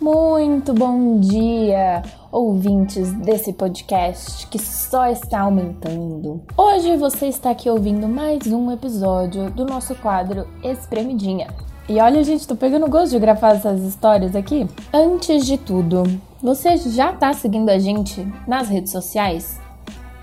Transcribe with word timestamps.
Muito 0.00 0.72
bom 0.72 1.18
dia, 1.18 2.00
ouvintes 2.30 3.12
desse 3.14 3.52
podcast 3.52 4.46
que 4.46 4.56
só 4.56 5.08
está 5.08 5.40
aumentando. 5.40 6.44
Hoje 6.56 6.96
você 6.96 7.26
está 7.26 7.50
aqui 7.50 7.68
ouvindo 7.68 8.06
mais 8.06 8.46
um 8.46 8.70
episódio 8.70 9.50
do 9.50 9.64
nosso 9.64 9.96
quadro 9.96 10.46
Espremidinha. 10.62 11.48
E 11.88 12.00
olha, 12.00 12.22
gente, 12.22 12.46
tô 12.46 12.54
pegando 12.54 12.88
gosto 12.88 13.10
de 13.10 13.18
gravar 13.18 13.56
essas 13.56 13.82
histórias 13.82 14.36
aqui. 14.36 14.64
Antes 14.92 15.44
de 15.44 15.58
tudo, 15.58 16.04
você 16.40 16.76
já 16.76 17.12
tá 17.12 17.32
seguindo 17.32 17.68
a 17.68 17.80
gente 17.80 18.24
nas 18.46 18.68
redes 18.68 18.92
sociais? 18.92 19.60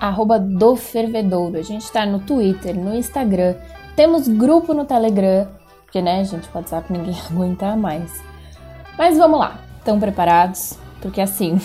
Arroba 0.00 0.40
do 0.40 0.74
Fervedouro. 0.74 1.56
A 1.56 1.62
gente 1.62 1.88
tá 1.92 2.04
no 2.04 2.18
Twitter, 2.18 2.74
no 2.76 2.96
Instagram, 2.96 3.54
temos 3.94 4.26
grupo 4.26 4.74
no 4.74 4.84
Telegram, 4.84 5.46
porque 5.84 6.02
né, 6.02 6.24
gente, 6.24 6.48
WhatsApp 6.52 6.92
ninguém 6.92 7.14
aguenta 7.30 7.76
mais. 7.76 8.26
Mas 8.98 9.16
vamos 9.16 9.38
lá, 9.38 9.60
estão 9.78 10.00
preparados? 10.00 10.76
Porque 11.00 11.20
assim, 11.20 11.60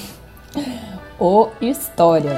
o 1.20 1.48
história. 1.59 2.32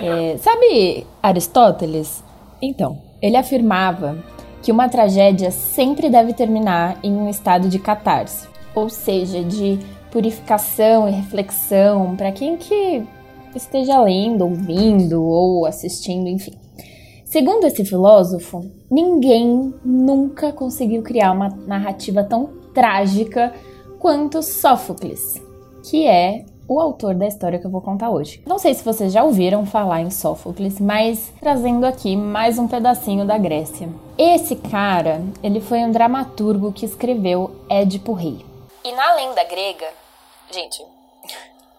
É, 0.00 0.36
sabe 0.38 1.06
Aristóteles? 1.22 2.24
Então, 2.60 2.98
ele 3.22 3.36
afirmava 3.36 4.18
que 4.60 4.72
uma 4.72 4.88
tragédia 4.88 5.52
sempre 5.52 6.10
deve 6.10 6.32
terminar 6.32 6.98
em 7.00 7.12
um 7.12 7.30
estado 7.30 7.68
de 7.68 7.78
catarse, 7.78 8.48
ou 8.74 8.88
seja, 8.88 9.44
de 9.44 9.78
purificação 10.10 11.08
e 11.08 11.12
reflexão 11.12 12.16
para 12.16 12.32
quem 12.32 12.56
que 12.56 13.06
esteja 13.54 14.00
lendo, 14.00 14.42
ouvindo 14.42 15.22
ou 15.22 15.64
assistindo, 15.64 16.28
enfim. 16.28 16.52
Segundo 17.24 17.66
esse 17.66 17.84
filósofo, 17.84 18.68
ninguém 18.90 19.72
nunca 19.84 20.52
conseguiu 20.52 21.02
criar 21.02 21.32
uma 21.32 21.48
narrativa 21.48 22.24
tão 22.24 22.63
trágica 22.74 23.54
quanto 23.98 24.42
Sófocles, 24.42 25.40
que 25.82 26.06
é 26.06 26.44
o 26.66 26.80
autor 26.80 27.14
da 27.14 27.26
história 27.26 27.58
que 27.58 27.66
eu 27.66 27.70
vou 27.70 27.80
contar 27.80 28.10
hoje. 28.10 28.42
Não 28.46 28.58
sei 28.58 28.74
se 28.74 28.84
vocês 28.84 29.12
já 29.12 29.22
ouviram 29.22 29.64
falar 29.64 30.00
em 30.00 30.10
Sófocles, 30.10 30.80
mas 30.80 31.32
trazendo 31.40 31.86
aqui 31.86 32.16
mais 32.16 32.58
um 32.58 32.66
pedacinho 32.66 33.24
da 33.24 33.38
Grécia. 33.38 33.88
Esse 34.18 34.56
cara, 34.56 35.22
ele 35.42 35.60
foi 35.60 35.78
um 35.80 35.92
dramaturgo 35.92 36.72
que 36.72 36.84
escreveu 36.84 37.50
Édipo 37.68 38.12
Rei. 38.12 38.44
E 38.84 38.92
na 38.92 39.14
lenda 39.14 39.44
grega, 39.44 39.86
gente, 40.52 40.82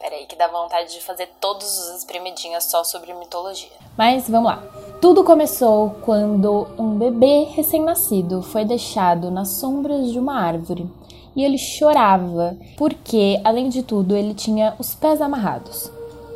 peraí 0.06 0.28
que 0.28 0.36
dá 0.36 0.48
vontade 0.48 0.94
de 0.94 1.02
fazer 1.02 1.28
todos 1.42 1.66
os 1.66 1.98
espremidinhas 1.98 2.66
só 2.66 2.84
sobre 2.84 3.12
mitologia. 3.16 3.72
Mas 3.98 4.30
vamos 4.30 4.52
lá. 4.52 4.64
Tudo 5.02 5.24
começou 5.24 5.96
quando 6.02 6.68
um 6.78 6.96
bebê 6.96 7.46
recém-nascido 7.46 8.44
foi 8.44 8.64
deixado 8.64 9.32
nas 9.32 9.50
sombras 9.50 10.12
de 10.12 10.20
uma 10.20 10.40
árvore 10.40 10.88
e 11.36 11.44
ele 11.44 11.58
chorava 11.58 12.56
porque, 12.78 13.42
além 13.44 13.68
de 13.68 13.82
tudo, 13.82 14.16
ele 14.16 14.36
tinha 14.36 14.76
os 14.78 14.94
pés 14.94 15.20
amarrados. 15.20 15.92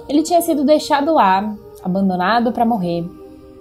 Ele 0.08 0.24
tinha 0.24 0.42
sido 0.42 0.66
deixado 0.66 1.14
lá, 1.14 1.56
abandonado 1.84 2.52
para 2.52 2.66
morrer. 2.66 3.08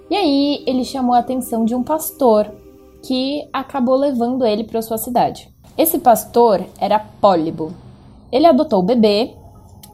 E 0.09 0.15
aí 0.15 0.63
ele 0.65 0.83
chamou 0.83 1.13
a 1.13 1.19
atenção 1.19 1.63
de 1.63 1.75
um 1.75 1.83
pastor 1.83 2.51
que 3.03 3.47
acabou 3.53 3.95
levando 3.95 4.43
ele 4.43 4.63
para 4.63 4.81
sua 4.81 4.97
cidade. 4.97 5.53
Esse 5.77 5.99
pastor 5.99 6.65
era 6.79 6.97
Pólibo. 6.97 7.71
Ele 8.31 8.47
adotou 8.47 8.79
o 8.79 8.83
bebê 8.83 9.35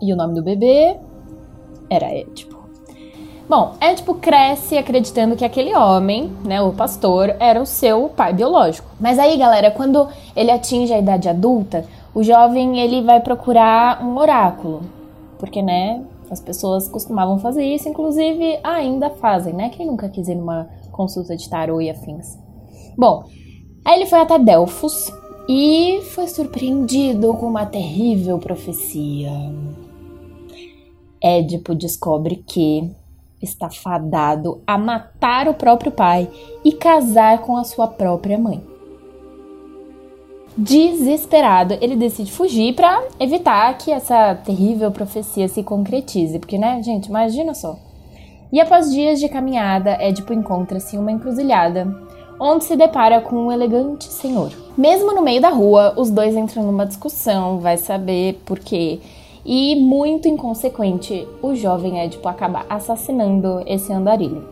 e 0.05 0.13
o 0.13 0.15
nome 0.15 0.33
do 0.33 0.43
bebê 0.43 0.97
era 1.89 2.13
Édipo. 2.13 2.55
Bom, 3.47 3.73
Édipo 3.79 4.15
cresce 4.15 4.75
acreditando 4.75 5.35
que 5.35 5.45
aquele 5.45 5.75
homem, 5.75 6.31
né, 6.43 6.61
o 6.61 6.73
pastor, 6.73 7.35
era 7.39 7.61
o 7.61 7.65
seu 7.65 8.09
pai 8.09 8.33
biológico. 8.33 8.89
Mas 8.99 9.19
aí, 9.19 9.37
galera, 9.37 9.69
quando 9.69 10.07
ele 10.35 10.49
atinge 10.49 10.91
a 10.91 10.97
idade 10.97 11.29
adulta, 11.29 11.85
o 12.13 12.23
jovem 12.23 12.79
ele 12.79 13.03
vai 13.03 13.19
procurar 13.19 14.03
um 14.03 14.17
oráculo, 14.17 14.81
porque, 15.37 15.61
né, 15.61 16.03
as 16.31 16.41
pessoas 16.41 16.87
costumavam 16.87 17.37
fazer 17.37 17.63
isso, 17.63 17.87
inclusive 17.87 18.59
ainda 18.63 19.09
fazem, 19.11 19.53
né? 19.53 19.69
Quem 19.69 19.85
nunca 19.85 20.09
quis 20.09 20.27
ir 20.27 20.35
numa 20.35 20.67
consulta 20.91 21.35
de 21.35 21.47
tarô 21.47 21.79
e 21.79 21.89
afins? 21.89 22.37
Bom, 22.97 23.25
aí 23.83 23.95
ele 23.95 24.05
foi 24.07 24.19
até 24.19 24.39
Delfos 24.39 25.11
e 25.47 26.01
foi 26.13 26.27
surpreendido 26.27 27.33
com 27.35 27.45
uma 27.45 27.65
terrível 27.65 28.39
profecia. 28.39 29.31
Édipo 31.25 31.73
descobre 31.73 32.35
que 32.45 32.87
está 33.41 33.67
fadado 33.67 34.61
a 34.67 34.77
matar 34.77 35.47
o 35.47 35.55
próprio 35.55 35.91
pai 35.91 36.29
e 36.63 36.71
casar 36.71 37.39
com 37.39 37.57
a 37.57 37.63
sua 37.63 37.87
própria 37.87 38.37
mãe. 38.37 38.63
Desesperado, 40.55 41.73
ele 41.81 41.95
decide 41.95 42.31
fugir 42.31 42.75
para 42.75 43.03
evitar 43.19 43.75
que 43.75 43.91
essa 43.91 44.35
terrível 44.35 44.91
profecia 44.91 45.47
se 45.47 45.63
concretize, 45.63 46.37
porque, 46.37 46.59
né, 46.59 46.81
gente, 46.83 47.07
imagina 47.07 47.55
só. 47.55 47.75
E 48.51 48.61
após 48.61 48.91
dias 48.91 49.19
de 49.19 49.27
caminhada, 49.27 49.97
Édipo 49.99 50.31
encontra-se 50.31 50.95
em 50.95 50.99
uma 50.99 51.11
encruzilhada, 51.11 51.91
onde 52.39 52.65
se 52.65 52.75
depara 52.75 53.19
com 53.19 53.47
um 53.47 53.51
elegante 53.51 54.05
senhor. 54.05 54.51
Mesmo 54.77 55.11
no 55.13 55.23
meio 55.23 55.41
da 55.41 55.49
rua, 55.49 55.95
os 55.97 56.11
dois 56.11 56.35
entram 56.35 56.63
numa 56.63 56.85
discussão, 56.85 57.59
vai 57.59 57.77
saber 57.77 58.41
por 58.45 58.59
quê 58.59 58.99
e, 59.45 59.75
muito 59.75 60.27
inconsequente, 60.27 61.27
o 61.41 61.53
jovem 61.53 62.01
Édipo 62.01 62.27
acaba 62.27 62.65
assassinando 62.67 63.61
esse 63.67 63.93
andarilho. 63.93 64.43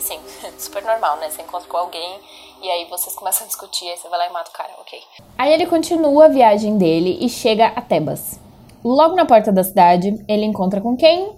Sim, 0.00 0.18
super 0.58 0.82
normal, 0.82 1.18
né? 1.18 1.30
Você 1.30 1.42
encontra 1.42 1.68
com 1.68 1.76
alguém 1.76 2.18
e 2.60 2.68
aí 2.68 2.86
vocês 2.86 3.14
começam 3.14 3.44
a 3.44 3.46
discutir, 3.46 3.88
aí 3.88 3.96
você 3.96 4.08
vai 4.08 4.18
lá 4.18 4.26
e 4.28 4.32
mata 4.32 4.50
o 4.50 4.52
cara, 4.52 4.72
ok. 4.80 4.98
Aí 5.38 5.52
ele 5.52 5.66
continua 5.66 6.24
a 6.24 6.28
viagem 6.28 6.76
dele 6.76 7.18
e 7.20 7.28
chega 7.28 7.66
a 7.66 7.80
Tebas. 7.80 8.40
Logo 8.82 9.14
na 9.14 9.24
porta 9.24 9.52
da 9.52 9.62
cidade, 9.62 10.22
ele 10.26 10.44
encontra 10.44 10.80
com 10.80 10.96
quem? 10.96 11.32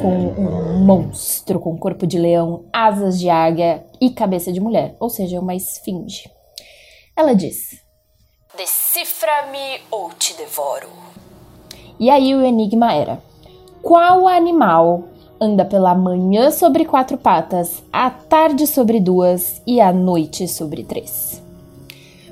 Com 0.00 0.08
um 0.08 0.84
monstro 0.84 1.58
com 1.58 1.76
corpo 1.76 2.06
de 2.06 2.18
leão, 2.18 2.64
asas 2.72 3.18
de 3.18 3.28
águia 3.28 3.84
e 4.00 4.10
cabeça 4.10 4.52
de 4.52 4.60
mulher, 4.60 4.96
ou 5.00 5.10
seja, 5.10 5.40
uma 5.40 5.54
esfinge. 5.54 6.30
Ela 7.16 7.34
diz: 7.34 7.82
Decifra-me 8.56 9.82
ou 9.90 10.10
te 10.12 10.34
devoro. 10.34 10.88
E 11.98 12.10
aí 12.10 12.34
o 12.34 12.42
enigma 12.42 12.92
era: 12.92 13.18
qual 13.82 14.28
animal 14.28 15.04
anda 15.40 15.64
pela 15.64 15.94
manhã 15.94 16.50
sobre 16.50 16.84
quatro 16.84 17.16
patas, 17.16 17.82
à 17.92 18.10
tarde 18.10 18.66
sobre 18.66 19.00
duas 19.00 19.62
e 19.66 19.80
à 19.80 19.92
noite 19.92 20.46
sobre 20.48 20.84
três? 20.84 21.42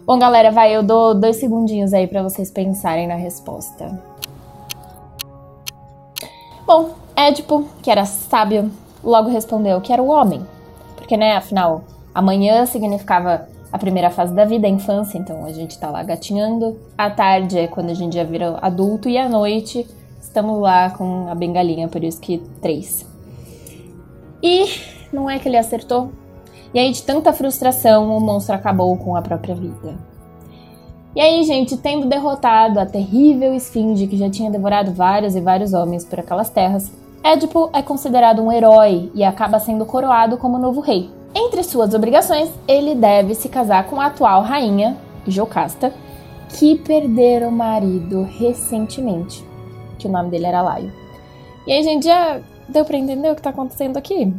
Bom, 0.06 0.19
galera, 0.19 0.53
vai, 0.53 0.75
eu 0.75 0.84
dou 0.84 1.15
dois 1.15 1.37
segundinhos 1.37 1.93
aí 1.93 2.06
para 2.06 2.22
vocês 2.22 2.50
pensarem 2.50 3.09
na 3.09 3.16
resposta. 3.16 4.00
Bom, 6.65 6.91
Édipo, 7.16 7.65
que 7.83 7.91
era 7.91 8.04
sábio, 8.04 8.71
logo 9.03 9.31
respondeu 9.31 9.81
que 9.81 9.93
era 9.93 10.03
o 10.03 10.09
homem. 10.09 10.47
Porque, 10.97 11.16
né, 11.16 11.37
afinal, 11.37 11.83
amanhã 12.15 12.66
significava 12.66 13.48
a 13.72 13.78
primeira 13.78 14.10
fase 14.10 14.34
da 14.34 14.44
vida, 14.44 14.66
a 14.66 14.71
infância, 14.71 15.19
então 15.19 15.44
a 15.44 15.53
gente 15.53 15.78
tá 15.78 15.91
lá 15.91 16.03
gatinhando. 16.03 16.78
A 16.97 17.10
tarde 17.10 17.59
é 17.59 17.66
quando 17.66 17.91
a 17.91 17.94
gente 17.94 18.15
já 18.15 18.25
vira 18.25 18.59
adulto 18.62 19.09
e 19.09 19.19
à 19.19 19.28
noite 19.28 19.87
estamos 20.21 20.60
lá 20.60 20.91
com 20.91 21.28
a 21.28 21.34
bengalinha, 21.34 21.88
por 21.88 22.03
isso 22.04 22.21
que 22.21 22.38
três. 22.60 23.06
E 24.43 24.66
não 25.12 25.28
é 25.28 25.38
que 25.38 25.49
ele 25.49 25.56
acertou. 25.56 26.10
E 26.75 26.78
aí, 26.78 26.93
de 26.93 27.03
tanta 27.03 27.32
frustração, 27.32 28.15
o 28.16 28.21
monstro 28.21 28.54
acabou 28.54 28.97
com 28.97 29.16
a 29.16 29.22
própria 29.22 29.54
vida. 29.54 29.97
E 31.15 31.21
aí, 31.21 31.43
gente, 31.44 31.77
tendo 31.78 32.06
derrotado 32.06 32.78
a 32.78 32.84
terrível 32.84 33.54
esfinge 33.54 34.06
que 34.06 34.19
já 34.19 34.28
tinha 34.28 34.50
devorado 34.50 34.93
vários 34.93 35.34
e 35.34 35.41
vários 35.41 35.72
homens 35.72 36.04
por 36.04 36.21
aquelas 36.21 36.50
terras, 36.50 36.93
Édipo 37.25 37.71
é 37.72 37.83
considerado 37.83 38.43
um 38.43 38.53
herói 38.53 39.10
e 39.15 39.25
acaba 39.25 39.59
sendo 39.59 39.87
coroado 39.87 40.37
como 40.37 40.59
novo 40.59 40.81
rei. 40.81 41.10
Entre 41.39 41.63
suas 41.63 41.93
obrigações, 41.93 42.49
ele 42.67 42.95
deve 42.95 43.35
se 43.35 43.51
casar 43.51 43.87
com 43.91 44.01
a 44.01 44.07
atual 44.07 44.41
rainha, 44.41 44.97
Jocasta, 45.27 45.93
que 46.49 46.78
perdera 46.78 47.47
o 47.47 47.53
marido 47.53 48.22
recentemente, 48.22 49.45
que 49.99 50.09
o 50.09 50.10
nome 50.10 50.31
dele 50.31 50.47
era 50.47 50.63
Laio. 50.63 50.91
E 51.66 51.72
aí, 51.72 51.83
gente, 51.83 52.07
já 52.07 52.41
deu 52.66 52.87
para 52.87 52.97
entender 52.97 53.31
o 53.31 53.34
que 53.34 53.41
está 53.41 53.51
acontecendo 53.51 53.99
aqui? 53.99 54.33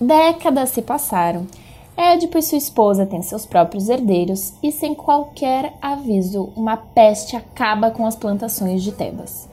Décadas 0.00 0.70
se 0.70 0.80
passaram. 0.80 1.46
Édipo 1.94 2.38
e 2.38 2.42
sua 2.42 2.56
esposa 2.56 3.04
têm 3.04 3.20
seus 3.20 3.44
próprios 3.44 3.90
herdeiros 3.90 4.54
e, 4.62 4.72
sem 4.72 4.94
qualquer 4.94 5.74
aviso, 5.82 6.50
uma 6.56 6.78
peste 6.78 7.36
acaba 7.36 7.90
com 7.90 8.06
as 8.06 8.16
plantações 8.16 8.82
de 8.82 8.92
Tebas. 8.92 9.50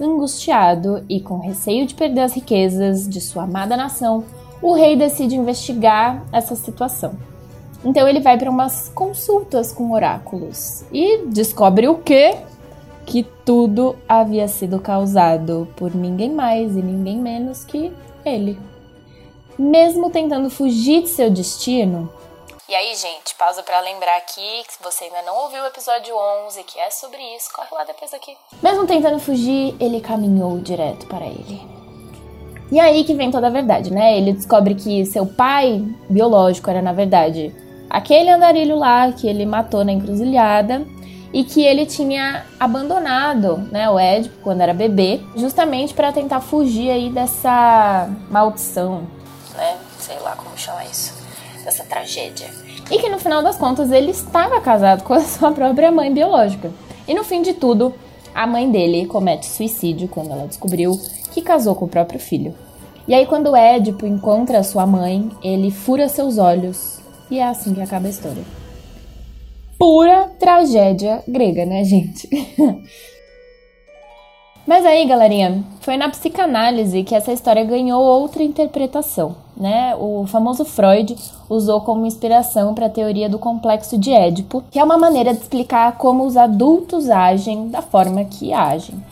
Angustiado 0.00 1.04
e 1.08 1.20
com 1.20 1.38
receio 1.38 1.86
de 1.86 1.94
perder 1.94 2.22
as 2.22 2.34
riquezas 2.34 3.08
de 3.08 3.20
sua 3.20 3.44
amada 3.44 3.76
nação, 3.76 4.24
o 4.64 4.72
rei 4.72 4.96
decide 4.96 5.36
investigar 5.36 6.24
essa 6.32 6.56
situação. 6.56 7.18
Então 7.84 8.08
ele 8.08 8.20
vai 8.20 8.38
para 8.38 8.50
umas 8.50 8.88
consultas 8.88 9.70
com 9.70 9.92
oráculos 9.92 10.86
e 10.90 11.18
descobre 11.26 11.86
o 11.86 11.98
quê? 11.98 12.34
Que 13.04 13.22
tudo 13.44 13.94
havia 14.08 14.48
sido 14.48 14.80
causado 14.80 15.68
por 15.76 15.94
ninguém 15.94 16.32
mais 16.32 16.74
e 16.74 16.80
ninguém 16.80 17.18
menos 17.18 17.62
que 17.62 17.92
ele. 18.24 18.58
Mesmo 19.58 20.08
tentando 20.08 20.48
fugir 20.48 21.02
de 21.02 21.10
seu 21.10 21.28
destino, 21.30 22.10
E 22.66 22.74
aí, 22.74 22.96
gente, 22.96 23.34
pausa 23.34 23.62
para 23.62 23.78
lembrar 23.80 24.16
aqui 24.16 24.64
que 24.66 24.72
se 24.72 24.82
você 24.82 25.04
ainda 25.04 25.20
não 25.20 25.36
ouviu 25.42 25.62
o 25.62 25.66
episódio 25.66 26.14
11, 26.46 26.64
que 26.64 26.80
é 26.80 26.88
sobre 26.88 27.20
isso, 27.36 27.52
corre 27.52 27.68
lá 27.70 27.84
depois 27.84 28.14
aqui. 28.14 28.34
Mesmo 28.62 28.86
tentando 28.86 29.20
fugir, 29.20 29.76
ele 29.78 30.00
caminhou 30.00 30.58
direto 30.58 31.06
para 31.06 31.26
ele. 31.26 31.73
E 32.74 32.80
aí 32.80 33.04
que 33.04 33.14
vem 33.14 33.30
toda 33.30 33.46
a 33.46 33.50
verdade, 33.50 33.92
né? 33.92 34.18
Ele 34.18 34.32
descobre 34.32 34.74
que 34.74 35.06
seu 35.06 35.24
pai 35.24 35.84
biológico 36.10 36.68
era, 36.68 36.82
na 36.82 36.92
verdade, 36.92 37.54
aquele 37.88 38.28
andarilho 38.28 38.76
lá 38.76 39.12
que 39.12 39.28
ele 39.28 39.46
matou 39.46 39.84
na 39.84 39.92
encruzilhada 39.92 40.84
e 41.32 41.44
que 41.44 41.62
ele 41.62 41.86
tinha 41.86 42.44
abandonado, 42.58 43.58
né, 43.70 43.88
o 43.88 43.96
Édipo 43.96 44.34
quando 44.42 44.60
era 44.60 44.74
bebê, 44.74 45.20
justamente 45.36 45.94
para 45.94 46.10
tentar 46.10 46.40
fugir 46.40 46.90
aí 46.90 47.10
dessa 47.10 48.10
maldição, 48.28 49.06
né? 49.56 49.76
Sei 50.00 50.18
lá 50.18 50.34
como 50.34 50.58
chama 50.58 50.82
isso, 50.84 51.14
dessa 51.62 51.84
tragédia. 51.84 52.48
E 52.90 52.98
que 52.98 53.08
no 53.08 53.20
final 53.20 53.40
das 53.40 53.56
contas 53.56 53.92
ele 53.92 54.10
estava 54.10 54.60
casado 54.60 55.04
com 55.04 55.14
a 55.14 55.20
sua 55.22 55.52
própria 55.52 55.92
mãe 55.92 56.12
biológica. 56.12 56.72
E 57.06 57.14
no 57.14 57.22
fim 57.22 57.40
de 57.40 57.52
tudo, 57.52 57.94
a 58.34 58.48
mãe 58.48 58.68
dele 58.68 59.06
comete 59.06 59.46
suicídio 59.46 60.08
quando 60.08 60.32
ela 60.32 60.48
descobriu 60.48 60.98
que 61.34 61.42
casou 61.42 61.74
com 61.74 61.86
o 61.86 61.88
próprio 61.88 62.20
filho. 62.20 62.54
E 63.08 63.12
aí 63.12 63.26
quando 63.26 63.56
Édipo 63.56 64.06
encontra 64.06 64.62
sua 64.62 64.86
mãe, 64.86 65.28
ele 65.42 65.72
fura 65.72 66.08
seus 66.08 66.38
olhos 66.38 67.00
e 67.28 67.40
é 67.40 67.44
assim 67.44 67.74
que 67.74 67.82
acaba 67.82 68.06
a 68.06 68.10
história. 68.10 68.44
Pura 69.76 70.30
tragédia 70.38 71.22
grega, 71.26 71.66
né, 71.66 71.82
gente? 71.82 72.28
Mas 74.66 74.86
aí, 74.86 75.04
galerinha, 75.04 75.62
foi 75.80 75.98
na 75.98 76.08
psicanálise 76.08 77.02
que 77.02 77.14
essa 77.14 77.30
história 77.30 77.62
ganhou 77.64 78.02
outra 78.02 78.42
interpretação, 78.42 79.36
né? 79.54 79.94
O 79.96 80.26
famoso 80.26 80.64
Freud 80.64 81.14
usou 81.50 81.82
como 81.82 82.06
inspiração 82.06 82.72
para 82.72 82.86
a 82.86 82.90
teoria 82.90 83.28
do 83.28 83.38
complexo 83.38 83.98
de 83.98 84.10
Édipo, 84.10 84.64
que 84.70 84.78
é 84.78 84.84
uma 84.84 84.96
maneira 84.96 85.34
de 85.34 85.40
explicar 85.40 85.98
como 85.98 86.24
os 86.24 86.38
adultos 86.38 87.10
agem 87.10 87.68
da 87.68 87.82
forma 87.82 88.24
que 88.24 88.54
agem. 88.54 89.03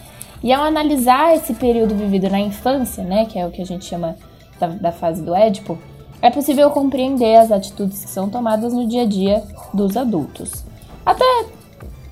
E 0.42 0.52
ao 0.52 0.64
analisar 0.64 1.34
esse 1.34 1.54
período 1.54 1.94
vivido 1.94 2.28
na 2.28 2.40
infância, 2.40 3.04
né, 3.04 3.26
que 3.26 3.38
é 3.38 3.46
o 3.46 3.50
que 3.50 3.62
a 3.62 3.66
gente 3.66 3.84
chama 3.84 4.16
da, 4.58 4.66
da 4.68 4.92
fase 4.92 5.22
do 5.22 5.34
Édipo, 5.34 5.78
é 6.20 6.30
possível 6.30 6.70
compreender 6.70 7.36
as 7.36 7.50
atitudes 7.50 8.04
que 8.04 8.10
são 8.10 8.28
tomadas 8.28 8.72
no 8.72 8.86
dia 8.86 9.02
a 9.02 9.06
dia 9.06 9.42
dos 9.74 9.96
adultos. 9.96 10.64
Até, 11.04 11.24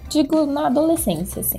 digo, 0.09 0.47
na 0.47 0.67
adolescência, 0.67 1.41
assim. 1.41 1.59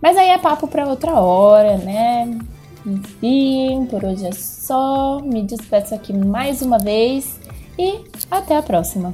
Mas 0.00 0.16
aí 0.16 0.28
é 0.28 0.38
papo 0.38 0.66
para 0.66 0.86
outra 0.86 1.12
hora, 1.12 1.78
né? 1.78 2.38
Enfim, 2.84 3.86
por 3.88 4.04
hoje 4.04 4.26
é 4.26 4.32
só. 4.32 5.20
Me 5.20 5.42
despeço 5.42 5.94
aqui 5.94 6.12
mais 6.12 6.60
uma 6.60 6.78
vez 6.78 7.40
e 7.78 8.00
até 8.30 8.56
a 8.56 8.62
próxima. 8.62 9.12